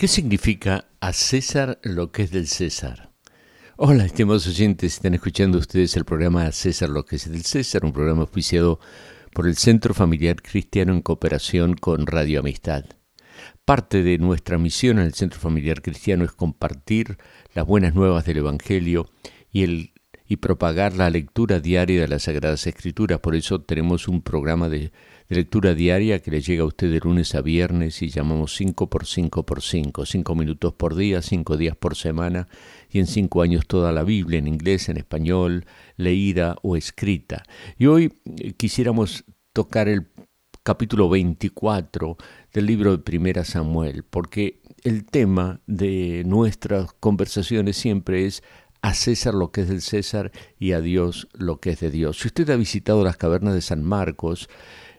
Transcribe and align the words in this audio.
¿Qué 0.00 0.08
significa 0.08 0.86
a 1.00 1.12
César 1.12 1.78
lo 1.82 2.10
que 2.10 2.22
es 2.22 2.30
del 2.30 2.46
César? 2.46 3.12
Hola, 3.76 4.06
estimados 4.06 4.46
oyentes, 4.46 4.94
están 4.94 5.12
escuchando 5.12 5.58
ustedes 5.58 5.94
el 5.94 6.06
programa 6.06 6.46
A 6.46 6.52
César 6.52 6.88
lo 6.88 7.04
que 7.04 7.16
es 7.16 7.30
del 7.30 7.44
César, 7.44 7.84
un 7.84 7.92
programa 7.92 8.22
oficiado 8.22 8.80
por 9.34 9.46
el 9.46 9.58
Centro 9.58 9.92
Familiar 9.92 10.36
Cristiano 10.40 10.94
en 10.94 11.02
cooperación 11.02 11.74
con 11.74 12.06
Radio 12.06 12.40
Amistad. 12.40 12.86
Parte 13.66 14.02
de 14.02 14.16
nuestra 14.16 14.56
misión 14.56 15.00
en 15.00 15.04
el 15.04 15.12
Centro 15.12 15.38
Familiar 15.38 15.82
Cristiano 15.82 16.24
es 16.24 16.32
compartir 16.32 17.18
las 17.52 17.66
buenas 17.66 17.94
nuevas 17.94 18.24
del 18.24 18.38
Evangelio 18.38 19.10
y 19.52 19.64
el 19.64 19.92
y 20.30 20.36
propagar 20.36 20.96
la 20.96 21.10
lectura 21.10 21.58
diaria 21.58 22.02
de 22.02 22.06
las 22.06 22.22
Sagradas 22.22 22.64
Escrituras. 22.68 23.18
Por 23.18 23.34
eso 23.34 23.62
tenemos 23.62 24.06
un 24.06 24.22
programa 24.22 24.68
de, 24.68 24.92
lectura 25.28 25.74
diaria 25.74 26.20
que 26.20 26.30
le 26.30 26.40
llega 26.40 26.62
a 26.62 26.66
usted 26.66 26.88
de 26.88 27.00
lunes 27.00 27.34
a 27.34 27.40
viernes 27.40 28.00
y 28.00 28.10
llamamos 28.10 28.54
5 28.54 28.88
por 28.88 29.06
5 29.06 29.44
por 29.44 29.60
5, 29.60 30.06
5 30.06 30.34
minutos 30.36 30.72
por 30.74 30.94
día, 30.94 31.20
5 31.20 31.56
días 31.56 31.76
por 31.76 31.96
semana 31.96 32.46
y 32.88 33.00
en 33.00 33.08
5 33.08 33.42
años 33.42 33.66
toda 33.66 33.90
la 33.90 34.04
Biblia 34.04 34.38
en 34.38 34.46
inglés, 34.46 34.88
en 34.88 34.98
español, 34.98 35.66
leída 35.96 36.54
o 36.62 36.76
escrita. 36.76 37.42
Y 37.76 37.86
hoy 37.86 38.12
eh, 38.24 38.52
quisiéramos 38.52 39.24
tocar 39.52 39.88
el 39.88 40.06
capítulo 40.62 41.08
24 41.08 42.16
del 42.52 42.66
libro 42.66 42.92
de 42.92 43.02
Primera 43.02 43.44
Samuel, 43.44 44.04
porque 44.04 44.62
el 44.84 45.06
tema 45.06 45.60
de 45.66 46.22
nuestras 46.24 46.92
conversaciones 47.00 47.76
siempre 47.76 48.26
es 48.26 48.44
a 48.82 48.94
César 48.94 49.34
lo 49.34 49.50
que 49.50 49.62
es 49.62 49.68
del 49.68 49.82
César 49.82 50.32
y 50.58 50.72
a 50.72 50.80
Dios 50.80 51.28
lo 51.34 51.60
que 51.60 51.70
es 51.70 51.80
de 51.80 51.90
Dios. 51.90 52.18
Si 52.18 52.28
usted 52.28 52.48
ha 52.50 52.56
visitado 52.56 53.04
las 53.04 53.16
cavernas 53.16 53.54
de 53.54 53.60
San 53.60 53.82
Marcos 53.82 54.48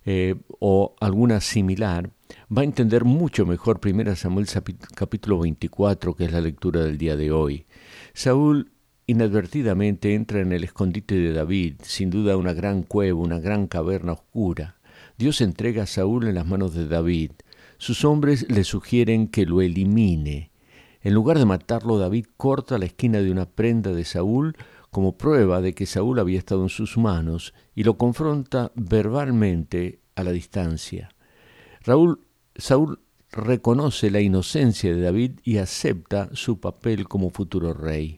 eh, 0.05 0.35
o 0.59 0.95
alguna 0.99 1.41
similar, 1.41 2.11
va 2.55 2.61
a 2.61 2.65
entender 2.65 3.05
mucho 3.05 3.45
mejor 3.45 3.79
1 3.83 4.15
Samuel 4.15 4.47
capítulo 4.95 5.39
24, 5.39 6.15
que 6.15 6.25
es 6.25 6.31
la 6.31 6.41
lectura 6.41 6.81
del 6.83 6.97
día 6.97 7.15
de 7.15 7.31
hoy. 7.31 7.65
Saúl 8.13 8.71
inadvertidamente 9.07 10.13
entra 10.13 10.41
en 10.41 10.51
el 10.51 10.63
escondite 10.63 11.15
de 11.15 11.33
David, 11.33 11.75
sin 11.83 12.09
duda 12.09 12.37
una 12.37 12.53
gran 12.53 12.83
cueva, 12.83 13.19
una 13.19 13.39
gran 13.39 13.67
caverna 13.67 14.13
oscura. 14.13 14.77
Dios 15.17 15.41
entrega 15.41 15.83
a 15.83 15.87
Saúl 15.87 16.27
en 16.27 16.35
las 16.35 16.45
manos 16.45 16.73
de 16.73 16.87
David. 16.87 17.31
Sus 17.77 18.05
hombres 18.05 18.45
le 18.49 18.63
sugieren 18.63 19.27
que 19.27 19.45
lo 19.45 19.61
elimine 19.61 20.50
en 21.01 21.13
lugar 21.13 21.39
de 21.39 21.45
matarlo, 21.45 21.97
David 21.97 22.25
corta 22.37 22.77
la 22.77 22.85
esquina 22.85 23.19
de 23.19 23.31
una 23.31 23.45
prenda 23.45 23.91
de 23.91 24.05
Saúl 24.05 24.55
como 24.91 25.17
prueba 25.17 25.61
de 25.61 25.73
que 25.73 25.85
Saúl 25.85 26.19
había 26.19 26.37
estado 26.37 26.63
en 26.63 26.69
sus 26.69 26.97
manos 26.97 27.53
y 27.73 27.83
lo 27.83 27.97
confronta 27.97 28.71
verbalmente 28.75 30.01
a 30.15 30.23
la 30.23 30.31
distancia. 30.31 31.09
Raúl, 31.83 32.19
Saúl 32.55 32.99
reconoce 33.31 34.11
la 34.11 34.19
inocencia 34.19 34.93
de 34.93 35.01
David 35.01 35.39
y 35.43 35.57
acepta 35.57 36.29
su 36.33 36.59
papel 36.59 37.07
como 37.07 37.29
futuro 37.29 37.73
rey. 37.73 38.17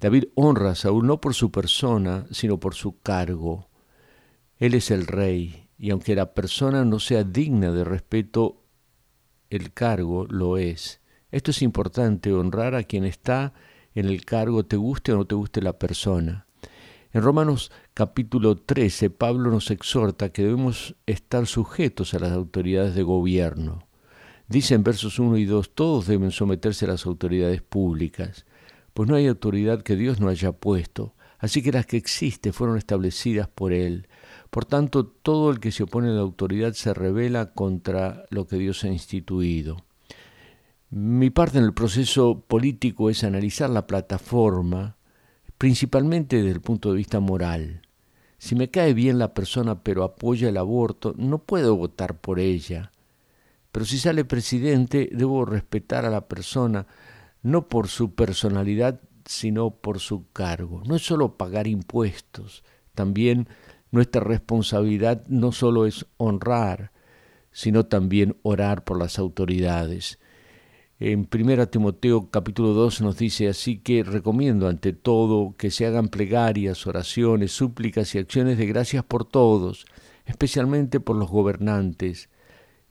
David 0.00 0.24
honra 0.34 0.70
a 0.70 0.74
Saúl 0.74 1.06
no 1.06 1.20
por 1.20 1.34
su 1.34 1.52
persona, 1.52 2.26
sino 2.32 2.58
por 2.58 2.74
su 2.74 2.98
cargo. 3.00 3.68
Él 4.56 4.74
es 4.74 4.90
el 4.90 5.06
rey, 5.06 5.68
y 5.78 5.90
aunque 5.90 6.16
la 6.16 6.34
persona 6.34 6.84
no 6.84 6.98
sea 6.98 7.22
digna 7.22 7.70
de 7.70 7.84
respeto, 7.84 8.64
el 9.50 9.72
cargo 9.72 10.26
lo 10.26 10.56
es. 10.56 11.01
Esto 11.32 11.50
es 11.50 11.62
importante, 11.62 12.30
honrar 12.30 12.74
a 12.74 12.84
quien 12.84 13.06
está 13.06 13.54
en 13.94 14.04
el 14.04 14.26
cargo, 14.26 14.66
te 14.66 14.76
guste 14.76 15.12
o 15.12 15.16
no 15.16 15.24
te 15.24 15.34
guste 15.34 15.62
la 15.62 15.78
persona. 15.78 16.44
En 17.14 17.22
Romanos 17.22 17.72
capítulo 17.94 18.56
13, 18.56 19.08
Pablo 19.08 19.50
nos 19.50 19.70
exhorta 19.70 20.28
que 20.28 20.42
debemos 20.42 20.94
estar 21.06 21.46
sujetos 21.46 22.12
a 22.12 22.18
las 22.18 22.32
autoridades 22.32 22.94
de 22.94 23.02
gobierno. 23.02 23.88
Dice 24.46 24.74
en 24.74 24.84
versos 24.84 25.18
1 25.18 25.38
y 25.38 25.46
2, 25.46 25.74
todos 25.74 26.06
deben 26.06 26.32
someterse 26.32 26.84
a 26.84 26.88
las 26.88 27.06
autoridades 27.06 27.62
públicas, 27.62 28.44
pues 28.92 29.08
no 29.08 29.16
hay 29.16 29.26
autoridad 29.26 29.80
que 29.80 29.96
Dios 29.96 30.20
no 30.20 30.28
haya 30.28 30.52
puesto, 30.52 31.14
así 31.38 31.62
que 31.62 31.72
las 31.72 31.86
que 31.86 31.96
existen 31.96 32.52
fueron 32.52 32.76
establecidas 32.76 33.48
por 33.48 33.72
Él. 33.72 34.06
Por 34.50 34.66
tanto, 34.66 35.06
todo 35.06 35.50
el 35.50 35.60
que 35.60 35.72
se 35.72 35.84
opone 35.84 36.08
a 36.08 36.12
la 36.12 36.20
autoridad 36.20 36.74
se 36.74 36.92
revela 36.92 37.54
contra 37.54 38.26
lo 38.28 38.46
que 38.46 38.56
Dios 38.56 38.84
ha 38.84 38.88
instituido. 38.88 39.78
Mi 40.94 41.30
parte 41.30 41.56
en 41.56 41.64
el 41.64 41.72
proceso 41.72 42.44
político 42.46 43.08
es 43.08 43.24
analizar 43.24 43.70
la 43.70 43.86
plataforma, 43.86 44.98
principalmente 45.56 46.36
desde 46.36 46.50
el 46.50 46.60
punto 46.60 46.90
de 46.90 46.98
vista 46.98 47.18
moral. 47.18 47.80
Si 48.36 48.54
me 48.54 48.68
cae 48.70 48.92
bien 48.92 49.18
la 49.18 49.32
persona 49.32 49.82
pero 49.82 50.04
apoya 50.04 50.50
el 50.50 50.58
aborto, 50.58 51.14
no 51.16 51.38
puedo 51.38 51.76
votar 51.76 52.20
por 52.20 52.38
ella. 52.38 52.92
Pero 53.72 53.86
si 53.86 53.98
sale 53.98 54.26
presidente, 54.26 55.08
debo 55.10 55.46
respetar 55.46 56.04
a 56.04 56.10
la 56.10 56.28
persona, 56.28 56.86
no 57.40 57.70
por 57.70 57.88
su 57.88 58.14
personalidad, 58.14 59.00
sino 59.24 59.70
por 59.70 59.98
su 59.98 60.30
cargo. 60.34 60.82
No 60.84 60.96
es 60.96 61.06
solo 61.06 61.38
pagar 61.38 61.68
impuestos, 61.68 62.64
también 62.94 63.48
nuestra 63.92 64.20
responsabilidad 64.20 65.24
no 65.26 65.52
solo 65.52 65.86
es 65.86 66.04
honrar, 66.18 66.92
sino 67.50 67.86
también 67.86 68.36
orar 68.42 68.84
por 68.84 68.98
las 68.98 69.18
autoridades. 69.18 70.18
En 71.04 71.28
1 71.28 71.66
Timoteo 71.66 72.30
capítulo 72.30 72.74
2 72.74 73.00
nos 73.00 73.18
dice 73.18 73.48
así 73.48 73.78
que 73.78 74.04
recomiendo 74.04 74.68
ante 74.68 74.92
todo 74.92 75.56
que 75.58 75.72
se 75.72 75.84
hagan 75.84 76.06
plegarias, 76.06 76.86
oraciones, 76.86 77.50
súplicas 77.50 78.14
y 78.14 78.18
acciones 78.18 78.56
de 78.56 78.66
gracias 78.66 79.02
por 79.02 79.24
todos, 79.24 79.84
especialmente 80.26 81.00
por 81.00 81.16
los 81.16 81.28
gobernantes 81.28 82.30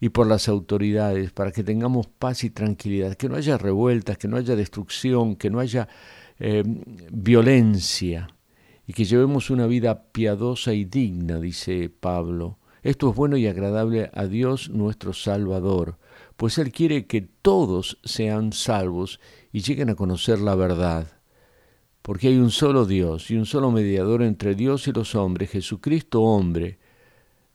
y 0.01 0.09
por 0.09 0.27
las 0.27 0.49
autoridades, 0.49 1.31
para 1.31 1.53
que 1.53 1.63
tengamos 1.63 2.07
paz 2.07 2.43
y 2.43 2.49
tranquilidad, 2.49 3.15
que 3.15 3.29
no 3.29 3.37
haya 3.37 3.57
revueltas, 3.57 4.17
que 4.17 4.27
no 4.27 4.35
haya 4.35 4.57
destrucción, 4.57 5.37
que 5.37 5.49
no 5.49 5.61
haya 5.61 5.87
eh, 6.37 6.63
violencia 7.13 8.27
y 8.85 8.91
que 8.91 9.05
llevemos 9.05 9.49
una 9.49 9.67
vida 9.67 10.11
piadosa 10.11 10.73
y 10.73 10.83
digna, 10.83 11.39
dice 11.39 11.89
Pablo. 11.89 12.57
Esto 12.83 13.11
es 13.11 13.15
bueno 13.15 13.37
y 13.37 13.47
agradable 13.47 14.11
a 14.13 14.25
Dios 14.25 14.69
nuestro 14.69 15.13
Salvador 15.13 15.97
pues 16.41 16.57
Él 16.57 16.71
quiere 16.71 17.05
que 17.05 17.21
todos 17.21 17.99
sean 18.03 18.51
salvos 18.51 19.19
y 19.51 19.61
lleguen 19.61 19.91
a 19.91 19.95
conocer 19.95 20.39
la 20.39 20.55
verdad. 20.55 21.05
Porque 22.01 22.29
hay 22.29 22.37
un 22.37 22.49
solo 22.49 22.87
Dios 22.87 23.29
y 23.29 23.35
un 23.35 23.45
solo 23.45 23.69
mediador 23.69 24.23
entre 24.23 24.55
Dios 24.55 24.87
y 24.87 24.91
los 24.91 25.13
hombres, 25.13 25.51
Jesucristo 25.51 26.23
hombre, 26.23 26.79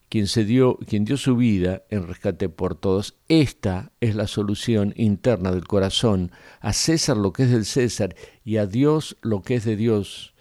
quien, 0.09 0.29
se 0.29 0.45
dio, 0.45 0.77
quien 0.87 1.05
dio 1.05 1.17
su 1.17 1.35
vida 1.35 1.83
en 1.91 2.07
rescate 2.07 2.49
por 2.49 2.77
todos. 2.77 3.17
Esta 3.27 3.91
es 4.01 4.15
la 4.15 4.29
solución 4.29 4.95
interna 4.97 5.51
del 5.51 5.67
corazón, 5.67 6.31
a 6.61 6.73
César 6.73 7.17
lo 7.17 7.33
que 7.33 7.43
es 7.43 7.51
del 7.51 7.65
César 7.65 8.15
y 8.45 8.59
a 8.59 8.67
Dios 8.67 9.17
lo 9.21 9.43
que 9.43 9.57
es 9.57 9.65
de 9.65 9.75
Dios. 9.75 10.33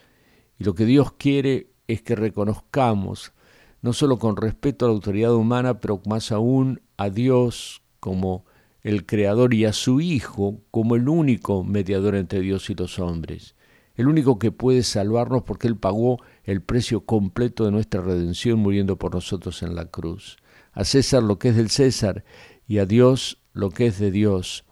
Y 0.60 0.66
lo 0.66 0.76
que 0.76 0.86
Dios 0.86 1.14
quiere 1.14 1.72
es 1.88 2.04
que 2.04 2.16
reconozcamos, 2.16 3.34
no 3.82 3.92
solo 3.92 4.20
con 4.20 4.38
respeto 4.38 4.86
a 4.86 4.90
la 4.90 4.94
autoridad 4.94 5.34
humana, 5.34 5.80
pero 5.80 6.00
más 6.06 6.32
aún 6.32 6.84
a 6.96 7.10
Dios 7.10 7.82
como 8.06 8.46
el 8.84 9.08
Creador 9.08 9.56
y 9.56 9.66
a 9.66 9.74
su 9.74 10.00
Hijo 10.00 10.62
como 10.70 10.96
el 10.96 11.10
único 11.10 11.64
mediador 11.64 12.14
entre 12.14 12.42
Dios 12.42 12.70
y 12.70 12.76
los 12.76 13.00
hombres, 13.00 13.56
el 13.96 14.08
único 14.08 14.38
que 14.38 14.52
puede 14.52 14.84
salvarnos 14.84 15.42
porque 15.42 15.68
Él 15.68 15.76
pagó 15.76 16.22
el 16.44 16.62
precio 16.62 17.04
completo 17.04 17.66
de 17.66 17.72
nuestra 17.72 18.02
redención 18.02 18.60
muriendo 18.60 19.00
por 19.00 19.16
nosotros 19.16 19.64
en 19.64 19.74
la 19.74 19.86
cruz. 19.86 20.38
A 20.72 20.86
César 20.86 21.24
lo 21.24 21.40
que 21.40 21.50
es 21.50 21.56
del 21.56 21.72
César 21.72 22.24
y 22.68 22.78
a 22.78 22.86
Dios 22.86 23.42
lo 23.54 23.72
que 23.72 23.88
es 23.88 23.98
de 23.98 24.12
Dios. 24.12 24.66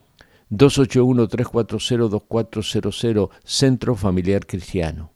281-340-2400, 0.51 3.31
Centro 3.43 3.95
Familiar 3.95 4.45
Cristiano. 4.45 5.11